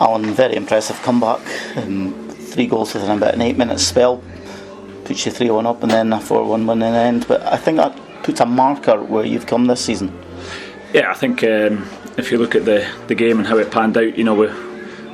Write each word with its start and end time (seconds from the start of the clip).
Allan, 0.00 0.26
very 0.32 0.54
impressive 0.54 1.00
comeback. 1.02 1.40
Um, 1.76 2.28
three 2.30 2.66
goals 2.66 2.94
within 2.94 3.16
about 3.16 3.34
an 3.34 3.42
eight 3.42 3.56
minute 3.56 3.80
spell 3.80 4.22
puts 5.04 5.26
you 5.26 5.32
3 5.32 5.50
1 5.50 5.66
up 5.66 5.82
and 5.82 5.90
then 5.90 6.12
a 6.12 6.20
4 6.20 6.44
1 6.44 6.66
win 6.66 6.82
in 6.82 6.92
the 6.92 6.98
end. 6.98 7.26
But 7.26 7.42
I 7.42 7.56
think 7.56 7.78
that 7.78 7.98
puts 8.22 8.40
a 8.40 8.46
marker 8.46 9.02
where 9.02 9.24
you've 9.24 9.46
come 9.46 9.66
this 9.66 9.84
season. 9.84 10.16
Yeah, 10.92 11.10
I 11.10 11.14
think 11.14 11.42
um, 11.42 11.88
if 12.16 12.30
you 12.30 12.38
look 12.38 12.54
at 12.54 12.64
the, 12.64 12.88
the 13.08 13.14
game 13.14 13.38
and 13.38 13.46
how 13.46 13.58
it 13.58 13.70
panned 13.70 13.96
out, 13.96 14.16
you 14.16 14.24
know, 14.24 14.34
we, 14.34 14.48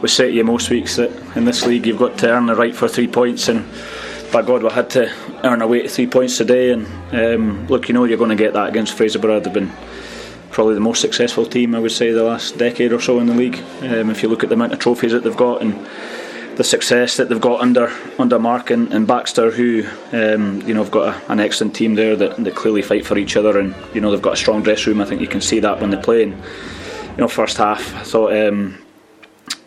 we 0.00 0.08
set 0.08 0.32
you 0.32 0.44
most 0.44 0.68
weeks 0.70 0.96
that 0.96 1.10
in 1.36 1.44
this 1.44 1.64
league 1.64 1.86
you've 1.86 1.98
got 1.98 2.18
to 2.18 2.30
earn 2.30 2.46
the 2.46 2.56
right 2.56 2.74
for 2.74 2.88
three 2.88 3.06
points 3.06 3.48
and 3.48 3.64
by 4.32 4.42
God 4.42 4.62
we 4.62 4.70
had 4.70 4.90
to 4.90 5.12
earn 5.44 5.62
away 5.62 5.82
to 5.82 5.88
three 5.88 6.06
points 6.06 6.38
today 6.38 6.72
and 6.72 6.86
um, 7.12 7.66
look 7.68 7.88
you 7.88 7.94
know 7.94 8.04
you're 8.04 8.18
going 8.18 8.30
to 8.30 8.36
get 8.36 8.54
that 8.54 8.68
against 8.68 8.96
Fraserburgh 8.96 9.44
they've 9.44 9.52
been 9.52 9.70
probably 10.52 10.74
the 10.74 10.80
most 10.80 11.00
successful 11.00 11.44
team 11.44 11.74
I 11.74 11.78
would 11.80 11.92
say 11.92 12.12
the 12.12 12.22
last 12.22 12.58
decade 12.58 12.92
or 12.92 13.00
so 13.00 13.18
in 13.18 13.26
the 13.26 13.34
league 13.34 13.58
um, 13.82 14.10
if 14.10 14.22
you 14.22 14.28
look 14.28 14.42
at 14.44 14.50
the 14.50 14.54
amount 14.54 14.72
of 14.72 14.78
trophies 14.78 15.12
that 15.12 15.24
they've 15.24 15.36
got 15.36 15.62
and 15.62 15.86
the 16.56 16.64
success 16.64 17.16
that 17.16 17.28
they've 17.28 17.40
got 17.40 17.60
under 17.60 17.90
under 18.18 18.38
Mark 18.38 18.70
and, 18.70 18.92
and 18.92 19.06
Baxter, 19.06 19.50
who 19.50 19.84
um, 20.12 20.60
you 20.62 20.74
know 20.74 20.82
have 20.82 20.92
got 20.92 21.14
a, 21.14 21.32
an 21.32 21.40
excellent 21.40 21.74
team 21.74 21.94
there 21.94 22.14
that, 22.16 22.42
that 22.44 22.54
clearly 22.54 22.82
fight 22.82 23.06
for 23.06 23.16
each 23.16 23.36
other, 23.36 23.58
and 23.58 23.74
you 23.94 24.00
know 24.00 24.10
they've 24.10 24.22
got 24.22 24.34
a 24.34 24.36
strong 24.36 24.62
dress 24.62 24.86
room. 24.86 25.00
I 25.00 25.04
think 25.04 25.20
you 25.20 25.26
can 25.26 25.40
see 25.40 25.60
that 25.60 25.80
when 25.80 25.90
they 25.90 25.96
play. 25.96 26.24
And 26.24 26.32
you 26.32 27.18
know, 27.18 27.28
first 27.28 27.56
half, 27.56 27.94
I 27.94 28.02
thought. 28.02 28.32
Um, 28.36 28.78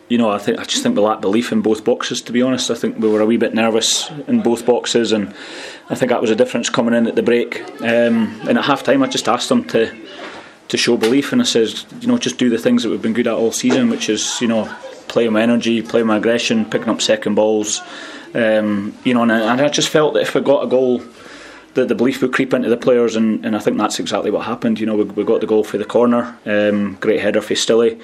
you 0.08 0.18
know, 0.18 0.30
I 0.30 0.38
think 0.38 0.60
I 0.60 0.62
just 0.62 0.84
think 0.84 0.94
we 0.94 1.02
lacked 1.02 1.20
belief 1.20 1.50
in 1.50 1.62
both 1.62 1.84
boxes. 1.84 2.22
To 2.22 2.32
be 2.32 2.40
honest, 2.40 2.70
I 2.70 2.74
think 2.74 2.96
we 3.00 3.08
were 3.08 3.20
a 3.20 3.26
wee 3.26 3.38
bit 3.38 3.54
nervous 3.54 4.08
in 4.28 4.40
both 4.40 4.64
boxes, 4.64 5.10
and 5.10 5.34
I 5.90 5.96
think 5.96 6.10
that 6.10 6.20
was 6.20 6.30
a 6.30 6.36
difference 6.36 6.70
coming 6.70 6.94
in 6.94 7.08
at 7.08 7.16
the 7.16 7.24
break. 7.24 7.60
Um, 7.80 8.40
and 8.48 8.56
at 8.56 8.64
half 8.64 8.84
time, 8.84 9.02
I 9.02 9.08
just 9.08 9.28
asked 9.28 9.48
them 9.48 9.64
to 9.64 9.92
to 10.68 10.76
show 10.76 10.96
belief, 10.96 11.32
and 11.32 11.40
I 11.40 11.44
says, 11.44 11.86
you 12.00 12.08
know, 12.08 12.18
just 12.18 12.38
do 12.38 12.50
the 12.50 12.58
things 12.58 12.82
that 12.82 12.90
we've 12.90 13.02
been 13.02 13.12
good 13.12 13.26
at 13.26 13.34
all 13.34 13.52
season, 13.52 13.88
which 13.88 14.08
is, 14.08 14.40
you 14.40 14.48
know, 14.48 14.64
play 15.08 15.28
my 15.28 15.42
energy, 15.42 15.82
play 15.82 16.02
my 16.02 16.16
aggression, 16.16 16.64
picking 16.64 16.88
up 16.88 17.00
second 17.00 17.34
balls. 17.34 17.80
Um, 18.34 18.96
you 19.04 19.14
know, 19.14 19.22
and, 19.22 19.32
and, 19.32 19.60
I 19.60 19.68
just 19.68 19.88
felt 19.88 20.14
that 20.14 20.22
if 20.22 20.34
we 20.34 20.40
got 20.40 20.64
a 20.64 20.66
goal, 20.66 21.02
that 21.74 21.88
the 21.88 21.94
belief 21.94 22.20
would 22.20 22.32
creep 22.32 22.52
into 22.52 22.68
the 22.68 22.76
players, 22.76 23.16
and, 23.16 23.44
and 23.44 23.56
I 23.56 23.60
think 23.60 23.78
that's 23.78 23.98
exactly 23.98 24.30
what 24.30 24.44
happened. 24.44 24.80
You 24.80 24.86
know, 24.86 24.96
we, 24.96 25.04
we 25.04 25.24
got 25.24 25.40
the 25.40 25.46
goal 25.46 25.64
for 25.64 25.78
the 25.78 25.84
corner, 25.84 26.36
um, 26.44 26.96
great 26.96 27.20
header 27.20 27.40
for 27.40 27.54
Stilly, 27.54 27.98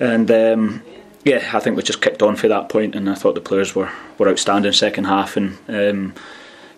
and 0.00 0.30
um, 0.30 0.82
yeah, 1.24 1.50
I 1.52 1.60
think 1.60 1.76
we 1.76 1.82
just 1.82 2.00
kicked 2.00 2.22
on 2.22 2.36
for 2.36 2.48
that 2.48 2.70
point, 2.70 2.96
and 2.96 3.08
I 3.08 3.14
thought 3.14 3.34
the 3.34 3.40
players 3.40 3.74
were, 3.74 3.90
were 4.18 4.28
outstanding 4.28 4.72
second 4.72 5.04
half, 5.04 5.36
and 5.36 5.58
um, 5.68 6.14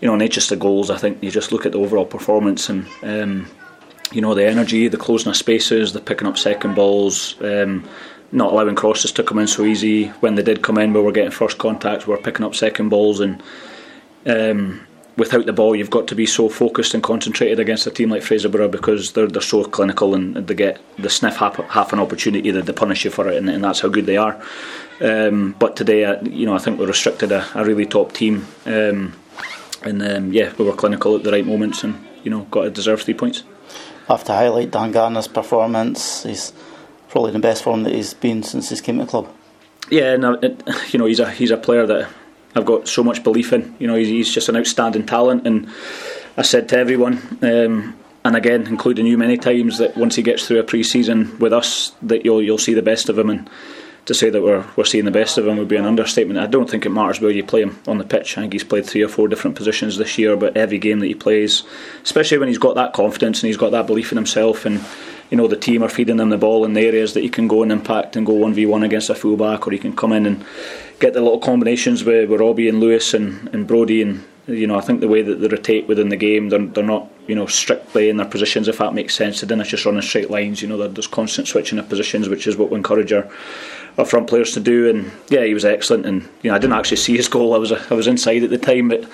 you 0.01 0.09
know, 0.09 0.17
not 0.17 0.31
just 0.31 0.51
the 0.51 0.57
goals. 0.57 0.91
I 0.91 0.99
think 0.99 1.23
you 1.23 1.31
just 1.31 1.53
look 1.53 1.65
at 1.65 1.73
the 1.73 1.79
overall 1.79 2.07
performance 2.07 2.69
and. 2.69 2.87
You 4.15 4.21
know 4.21 4.35
the 4.35 4.47
energy, 4.47 4.87
the 4.87 4.97
closing 4.97 5.31
of 5.31 5.37
spaces, 5.37 5.93
the 5.93 6.01
picking 6.01 6.29
up 6.29 6.39
second 6.39 6.77
balls, 6.77 7.35
um, 7.41 7.85
not 8.31 8.53
allowing 8.53 8.77
crosses 8.77 9.11
to 9.13 9.25
come 9.25 9.41
in 9.41 9.49
so 9.49 9.65
easy. 9.65 10.07
When 10.21 10.37
they 10.37 10.43
did 10.43 10.63
come 10.63 10.79
in, 10.79 10.93
we 10.93 11.01
were 11.01 11.11
getting 11.11 11.33
first 11.33 11.59
contacts, 11.59 12.07
we 12.07 12.13
were 12.13 12.23
picking 12.23 12.47
up 12.47 12.55
second 12.55 12.91
balls, 12.91 13.19
and 13.19 13.43
um, 14.25 14.87
without 15.17 15.47
the 15.47 15.53
ball, 15.53 15.75
you've 15.75 15.91
got 15.91 16.07
to 16.09 16.15
be 16.15 16.27
so 16.27 16.49
focused 16.49 16.95
and 16.95 17.03
concentrated 17.03 17.59
against 17.59 17.89
a 17.89 17.91
team 17.91 18.11
like 18.11 18.23
Fraserburgh 18.23 18.71
because 18.71 19.13
they're 19.13 19.27
they're 19.27 19.43
so 19.43 19.65
clinical 19.65 20.15
and 20.15 20.37
they 20.37 20.55
get 20.55 20.81
the 20.97 21.11
sniff 21.11 21.37
half, 21.37 21.57
half 21.71 21.93
an 21.93 21.99
opportunity 21.99 22.53
that 22.53 22.67
they 22.67 22.73
punish 22.73 23.05
you 23.05 23.11
for 23.11 23.29
it, 23.29 23.37
and, 23.37 23.51
and 23.51 23.65
that's 23.65 23.81
how 23.81 23.89
good 23.89 24.07
they 24.07 24.17
are. 24.17 24.41
Um, 25.01 25.57
but 25.59 25.75
today, 25.75 26.05
uh, 26.05 26.23
you 26.23 26.47
know, 26.47 26.55
I 26.55 26.59
think 26.59 26.79
we 26.79 26.87
restricted 26.87 27.33
a, 27.33 27.45
a 27.57 27.65
really 27.65 27.87
top 27.87 28.13
team, 28.13 28.47
um, 28.65 29.13
and 29.83 30.01
um, 30.03 30.33
yeah, 30.33 30.53
we 30.57 30.65
were 30.65 30.73
clinical 30.73 31.17
at 31.17 31.25
the 31.25 31.33
right 31.33 31.45
moments, 31.45 31.83
and 31.83 32.07
you 32.23 32.31
know, 32.31 32.43
got 32.45 32.67
a 32.67 32.71
deserved 32.71 33.03
three 33.03 33.15
points. 33.15 33.43
I 34.09 34.13
have 34.13 34.25
to 34.25 34.33
highlight 34.33 34.71
Dan 34.71 34.93
Garner's 34.93 35.29
performance. 35.29 36.25
He's 36.25 36.53
probably 37.09 37.31
in 37.31 37.35
the 37.35 37.41
best 37.41 37.63
form 37.63 37.85
that 37.85 37.95
he's 37.95 38.13
been 38.13 38.43
since 38.43 38.69
he's 38.69 38.81
came 38.81 38.99
to 38.99 39.05
the 39.05 39.11
club. 39.11 39.33
Yeah, 39.91 40.17
no, 40.17 40.35
it, 40.35 40.63
you 40.93 40.99
know 40.99 41.07
he's 41.07 41.21
a 41.21 41.31
he's 41.31 41.51
a 41.51 41.57
player 41.57 41.87
that 41.87 42.09
I've 42.55 42.65
got 42.65 42.89
so 42.89 43.03
much 43.03 43.23
belief 43.23 43.53
in. 43.53 43.75
You 43.79 43.87
know, 43.87 43.95
he's, 43.95 44.09
he's 44.09 44.33
just 44.33 44.49
an 44.49 44.57
outstanding 44.57 45.07
talent, 45.07 45.47
and 45.47 45.69
I 46.37 46.43
said 46.43 46.69
to 46.71 46.79
everyone, 46.79 47.39
um, 47.43 47.97
and 48.25 48.37
again, 48.37 48.67
including 48.67 49.07
you 49.07 49.19
many 49.19 49.37
times, 49.37 49.79
that 49.79 49.97
once 49.97 50.17
he 50.17 50.23
gets 50.23 50.47
through 50.47 50.61
a 50.61 50.65
pre-season 50.65 51.39
with 51.39 51.53
us, 51.53 51.93
that 52.03 52.25
you'll 52.25 52.43
you'll 52.43 52.59
see 52.59 52.75
the 52.75 52.83
best 52.83 53.09
of 53.09 53.19
him, 53.19 53.31
and 53.31 53.51
to 54.07 54.15
say 54.15 54.31
that 54.31 54.43
we're 54.43 54.65
we're 54.77 54.85
seeing 54.85 55.05
the 55.05 55.11
best 55.11 55.39
of 55.39 55.47
him 55.47 55.57
would 55.57 55.69
be 55.69 55.77
an 55.77 55.85
understatement. 55.85 56.39
I 56.39 56.47
don't 56.47 56.69
think 56.69 56.85
it 56.85 56.91
matters 56.91 57.21
where 57.21 57.31
you 57.31 57.45
play 57.45 57.63
him 57.63 57.81
on 57.87 57.99
the 57.99 58.05
pitch. 58.05 58.37
I 58.37 58.43
think 58.43 58.53
he's 58.53 58.65
played 58.65 58.87
three 58.87 59.03
or 59.03 59.09
four 59.09 59.29
different 59.29 59.57
positions 59.57 59.97
this 59.97 60.19
year, 60.19 60.37
but 60.37 60.57
every 60.57 60.79
game 60.79 61.01
that 61.01 61.07
he 61.07 61.15
plays, 61.15 61.63
especially 62.03 62.39
when 62.39 62.49
he's 62.49 62.59
got 62.59 62.75
that 62.75 62.93
confidence 62.93 63.43
and 63.43 63.49
he's 63.49 63.57
got 63.57 63.71
that 63.73 63.87
belief 63.87 64.13
in 64.13 64.17
himself 64.17 64.67
and 64.67 64.85
you 65.31 65.37
know 65.37 65.49
the 65.49 65.57
team 65.57 65.83
are 65.83 65.89
feeding 65.89 66.21
him 66.21 66.29
the 66.29 66.39
ball 66.39 66.65
in 66.65 66.75
the 66.75 66.83
areas 66.83 67.15
that 67.15 67.21
he 67.21 67.29
can 67.29 67.49
go 67.49 67.63
and 67.63 67.73
impact 67.73 68.15
and 68.15 68.27
go 68.27 68.35
one 68.35 68.53
v 68.55 68.67
one 68.67 68.83
against 68.83 69.11
a 69.11 69.15
fullback, 69.15 69.67
or 69.67 69.71
he 69.71 69.79
can 69.79 69.97
come 69.97 70.13
in 70.13 70.27
and 70.27 70.45
get 71.01 71.13
the 71.15 71.21
little 71.21 71.39
combinations 71.39 72.05
with, 72.05 72.29
with 72.29 72.41
Robbie 72.41 72.69
and 72.69 72.81
Lewis 72.81 73.15
and, 73.15 73.49
and 73.53 73.67
Brody 73.67 74.03
and 74.03 74.25
you 74.47 74.67
know 74.67 74.77
I 74.77 74.81
think 74.81 75.01
the 75.01 75.09
way 75.09 75.23
that 75.23 75.37
they 75.37 75.49
rotate 75.49 75.89
within 75.89 76.09
the 76.09 76.17
game, 76.17 76.49
they're, 76.49 76.67
they're 76.67 76.85
not 76.85 77.11
you 77.27 77.35
know 77.35 77.47
strictly 77.47 78.09
in 78.09 78.17
their 78.17 78.27
positions 78.27 78.69
if 78.69 78.79
that 78.79 78.95
makes 78.95 79.15
sense. 79.15 79.41
They 79.41 79.47
didn't 79.47 79.65
just 79.65 79.85
run 79.85 79.97
in 79.97 80.03
straight 80.03 80.31
lines. 80.31 80.63
You 80.63 80.69
know 80.69 80.89
there's 80.89 81.07
constant 81.07 81.49
switching 81.49 81.79
of 81.79 81.89
positions, 81.89 82.29
which 82.29 82.47
is 82.47 82.57
what 82.57 82.71
we 82.71 82.77
encourage 82.77 83.13
our 83.13 83.29
our 83.99 84.05
front 84.05 84.29
players 84.29 84.53
to 84.53 84.61
do. 84.61 84.91
And 84.91 85.13
yeah, 85.29 85.45
he 85.45 85.55
was 85.55 85.65
excellent. 85.65 86.07
And 86.07 86.23
you 86.43 86.51
know, 86.51 86.57
I 86.57 86.59
didn't 86.59 86.77
actually 86.77 86.97
see 86.99 87.17
his 87.17 87.29
goal. 87.29 87.55
I 87.55 87.59
was 87.59 87.73
I 87.73 87.95
was 87.95 88.07
inside 88.07 88.43
at 88.43 88.51
the 88.51 88.59
time, 88.59 88.89
but 88.89 89.09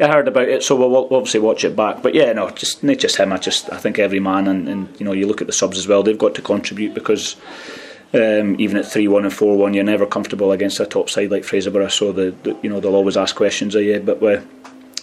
I 0.00 0.08
heard 0.08 0.28
about 0.28 0.48
it, 0.48 0.62
so 0.62 0.76
we'll 0.76 1.14
obviously 1.14 1.40
watch 1.40 1.64
it 1.64 1.76
back. 1.76 2.02
But 2.02 2.14
yeah, 2.14 2.32
no, 2.32 2.50
just 2.50 2.82
not 2.82 2.98
just 2.98 3.16
him. 3.16 3.32
I 3.32 3.38
just 3.38 3.72
I 3.72 3.78
think 3.78 3.98
every 3.98 4.20
man 4.20 4.46
and, 4.46 4.68
and 4.68 5.00
you 5.00 5.06
know 5.06 5.12
you 5.12 5.26
look 5.26 5.40
at 5.40 5.46
the 5.46 5.52
subs 5.52 5.78
as 5.78 5.88
well. 5.88 6.02
They've 6.02 6.18
got 6.18 6.34
to 6.36 6.42
contribute 6.42 6.94
because. 6.94 7.36
Um, 8.14 8.58
even 8.60 8.76
at 8.76 8.86
three 8.86 9.08
one 9.08 9.24
and 9.24 9.34
four 9.34 9.58
one, 9.58 9.74
you're 9.74 9.84
never 9.84 10.06
comfortable 10.06 10.52
against 10.52 10.78
a 10.78 10.86
top 10.86 11.10
side 11.10 11.32
like 11.32 11.42
Fraserburgh. 11.42 11.90
So 11.90 12.12
the, 12.12 12.30
the 12.44 12.56
you 12.62 12.70
know 12.70 12.78
they'll 12.78 12.94
always 12.94 13.16
ask 13.16 13.34
questions 13.34 13.74
of 13.74 13.82
you. 13.82 13.98
But 13.98 14.22
we, 14.22 14.38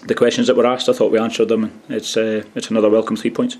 the 0.05 0.15
questions 0.15 0.47
that 0.47 0.55
were 0.55 0.65
asked, 0.65 0.89
I 0.89 0.93
thought 0.93 1.11
we 1.11 1.19
answered 1.19 1.47
them. 1.47 1.63
And 1.63 1.97
it's 1.97 2.17
uh, 2.17 2.43
it's 2.55 2.69
another 2.69 2.89
welcome 2.89 3.15
three 3.15 3.31
points. 3.31 3.57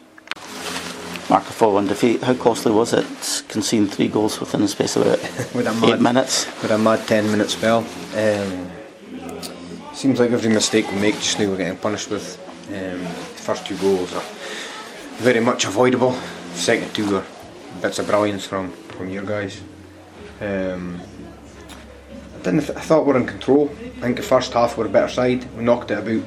Mark 1.30 1.44
a 1.48 1.54
4 1.54 1.74
1 1.74 1.88
defeat. 1.88 2.22
How 2.22 2.34
costly 2.34 2.72
was 2.72 2.94
it 2.94 3.06
conceding 3.48 3.88
three 3.88 4.10
goals 4.10 4.40
within 4.40 4.62
the 4.62 4.68
space 4.68 4.96
of 4.96 5.04
about 5.08 5.86
eight 5.90 6.02
minutes? 6.02 6.46
With 6.62 6.72
a 6.72 6.78
mad 6.78 7.08
10 7.08 7.32
minute 7.32 7.50
spell. 7.50 7.86
Um, 8.16 8.70
seems 9.94 10.20
like 10.20 10.32
every 10.32 10.52
mistake 10.52 10.92
we 10.92 11.00
make 11.00 11.16
just 11.16 11.40
now 11.40 11.48
we're 11.48 11.58
getting 11.58 11.78
punished 11.78 12.10
with. 12.10 12.40
Um, 12.68 13.00
the 13.04 13.42
first 13.42 13.66
two 13.66 13.78
goals 13.78 14.14
are 14.14 14.24
very 15.18 15.40
much 15.40 15.66
avoidable. 15.66 16.14
Second 16.54 16.94
two 16.94 17.16
are 17.16 17.26
bits 17.82 18.00
of 18.00 18.08
brilliance 18.08 18.46
from, 18.46 18.72
from 18.72 19.10
your 19.10 19.24
guys. 19.24 19.62
Um, 20.42 21.00
I, 21.02 21.13
didn't 22.44 22.62
th- 22.62 22.78
I 22.78 22.82
thought 22.82 23.06
we 23.06 23.14
were 23.14 23.20
in 23.20 23.26
control. 23.26 23.70
I 23.98 24.02
think 24.02 24.18
the 24.18 24.24
first 24.24 24.54
half 24.54 24.78
we 24.78 24.84
were 24.84 24.90
a 24.90 24.94
better 24.94 25.08
side. 25.08 25.46
We 25.56 25.64
knocked 25.64 25.92
it 25.92 25.98
about 25.98 26.24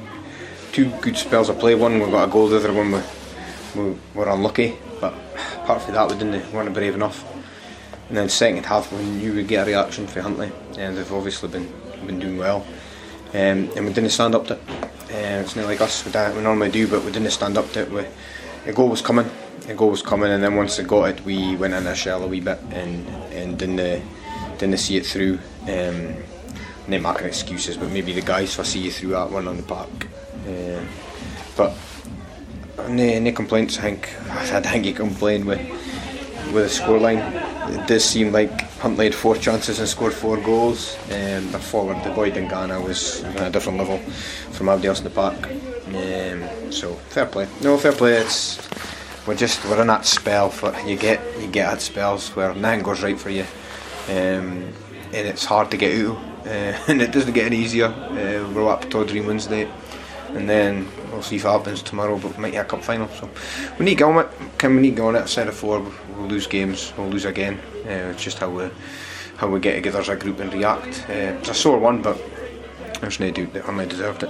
two 0.71 0.89
good 1.01 1.17
spells 1.17 1.49
of 1.49 1.59
play. 1.59 1.75
One 1.75 1.99
we 1.99 2.11
got 2.11 2.27
a 2.27 2.31
goal, 2.31 2.47
the 2.47 2.57
other 2.57 2.73
one 2.73 2.91
we, 2.91 3.01
we 3.75 3.97
were 4.13 4.29
unlucky. 4.29 4.77
But 4.99 5.13
apart 5.55 5.81
from 5.83 5.93
that, 5.93 6.09
we 6.09 6.17
didn't 6.17 6.51
weren't 6.53 6.73
brave 6.73 6.95
enough. 6.95 7.23
And 8.09 8.17
then 8.17 8.29
second 8.29 8.65
half, 8.65 8.91
we 8.91 9.03
knew 9.03 9.33
we'd 9.33 9.47
get 9.47 9.67
a 9.67 9.69
reaction 9.69 10.07
for 10.07 10.21
Huntly, 10.21 10.51
and 10.77 10.97
they've 10.97 11.13
obviously 11.13 11.49
been 11.49 11.71
been 12.05 12.19
doing 12.19 12.37
well. 12.37 12.65
Um, 13.33 13.69
and 13.75 13.85
we 13.85 13.93
didn't 13.93 14.11
stand 14.11 14.33
up 14.33 14.47
to 14.47 14.53
it. 14.53 14.61
Uh, 15.09 15.41
it's 15.41 15.55
not 15.55 15.65
like 15.65 15.81
us, 15.81 16.05
we, 16.05 16.11
we 16.35 16.41
normally 16.41 16.71
do, 16.71 16.87
but 16.87 17.03
we 17.03 17.11
didn't 17.11 17.31
stand 17.31 17.57
up 17.57 17.69
to 17.73 17.81
it. 17.81 17.91
We, 18.65 18.71
goal 18.73 18.89
was 18.89 19.01
coming, 19.01 19.29
the 19.61 19.73
goal 19.73 19.89
was 19.89 20.01
coming, 20.01 20.31
and 20.31 20.43
then 20.43 20.55
once 20.55 20.77
they 20.77 20.83
got 20.83 21.09
it, 21.09 21.25
we 21.25 21.55
went 21.57 21.73
in 21.73 21.85
a 21.85 21.95
shell 21.95 22.23
a 22.23 22.27
wee 22.27 22.39
bit 22.39 22.59
and 22.71 23.07
and 23.33 23.57
didn't 23.57 23.79
uh, 23.79 23.99
didn't 24.57 24.77
see 24.77 24.97
it 24.97 25.05
through. 25.05 25.39
Um, 25.63 26.15
not 26.87 27.01
making 27.01 27.27
excuses, 27.27 27.77
but 27.77 27.91
maybe 27.91 28.13
the 28.13 28.21
guys 28.21 28.55
for 28.55 28.63
see 28.63 28.79
you 28.79 28.91
through 28.91 29.09
that 29.09 29.29
one 29.29 29.47
on 29.47 29.57
the 29.57 29.63
park. 29.63 29.89
Uh, 30.47 30.81
but 31.55 31.75
no, 32.89 33.31
complaints. 33.33 33.77
I 33.79 33.81
think 33.81 34.09
I 34.29 34.61
think 34.61 34.85
you 34.85 34.93
complain 34.93 35.45
with 35.45 35.59
with 36.53 36.63
the 36.63 36.83
scoreline. 36.83 37.21
It 37.69 37.87
does 37.87 38.05
seem 38.05 38.31
like 38.31 38.61
Huntly 38.79 39.05
had 39.05 39.15
four 39.15 39.35
chances 39.35 39.79
and 39.79 39.87
scored 39.87 40.13
four 40.13 40.37
goals. 40.37 40.95
Um, 41.11 41.51
but 41.51 41.61
forward, 41.61 42.01
the 42.03 42.11
boy 42.11 42.31
Dingana 42.31 42.81
was 42.81 43.23
on 43.23 43.37
a 43.37 43.49
different 43.49 43.79
level 43.79 43.97
from 44.51 44.69
everybody 44.69 44.87
else 44.87 44.99
in 44.99 45.03
the 45.03 45.09
park. 45.09 45.49
Um, 45.87 46.71
so 46.71 46.93
fair 47.09 47.25
play. 47.25 47.47
No 47.61 47.77
fair 47.77 47.91
play. 47.91 48.13
It's 48.17 48.59
we're 49.27 49.35
just 49.35 49.65
we're 49.65 49.81
in 49.81 49.87
that 49.87 50.05
spell 50.05 50.49
for 50.49 50.73
you 50.87 50.95
get 50.95 51.19
you 51.39 51.47
get 51.47 51.73
at 51.73 51.81
spells 51.81 52.29
where 52.35 52.53
nothing 52.53 52.83
goes 52.83 53.03
right 53.03 53.19
for 53.19 53.29
you, 53.29 53.45
um, 54.09 54.73
and 55.13 55.27
it's 55.27 55.45
hard 55.45 55.71
to 55.71 55.77
get 55.77 56.05
out. 56.05 56.17
Uh, 56.45 56.49
and 56.87 57.01
it 57.01 57.11
doesn't 57.11 57.33
get 57.33 57.45
any 57.45 57.57
easier. 57.57 57.87
Uh, 57.87 58.49
we're 58.53 58.69
up 58.69 58.89
to 58.89 59.05
Dream 59.05 59.27
Wednesday 59.27 59.69
and 60.29 60.49
then 60.49 60.87
we'll 61.11 61.21
see 61.21 61.37
if 61.37 61.45
it 61.45 61.47
happens 61.47 61.81
tomorrow. 61.81 62.17
But 62.17 62.35
we 62.35 62.41
might 62.41 62.51
get 62.51 62.65
a 62.65 62.69
cup 62.69 62.83
final, 62.83 63.07
so 63.09 63.29
we 63.79 63.85
need 63.85 63.91
to 63.91 63.97
get 63.97 64.05
on 64.05 64.25
it. 64.25 64.29
Can 64.57 64.75
we 64.75 64.81
need 64.81 64.91
to 64.91 64.95
get 64.97 65.05
on 65.05 65.15
it? 65.15 65.21
I 65.21 65.25
said 65.25 65.47
before, 65.47 65.79
we'll 66.15 66.27
lose 66.27 66.47
games, 66.47 66.93
we'll 66.97 67.09
lose 67.09 67.25
again. 67.25 67.59
Uh, 67.85 68.11
it's 68.11 68.23
just 68.23 68.39
how 68.39 68.49
we 68.49 68.69
how 69.37 69.47
we 69.47 69.59
get 69.59 69.75
together 69.75 69.99
as 69.99 70.09
a 70.09 70.15
group 70.15 70.39
and 70.39 70.51
react. 70.51 71.05
Uh, 71.09 71.37
it's 71.39 71.49
a 71.49 71.53
sore 71.53 71.77
one, 71.77 72.01
but 72.01 72.19
there's 73.01 73.19
no 73.19 73.29
doubt 73.29 73.53
that 73.53 73.63
Huntly 73.63 73.87
deserved 73.87 74.23
it. 74.23 74.29